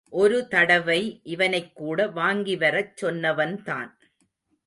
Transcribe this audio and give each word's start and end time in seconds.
ஒருதடவை 0.09 1.21
இவனைக்கூட 1.25 2.07
வாங்கிவரச் 2.11 2.93
சொன்னவன்தான். 3.01 3.89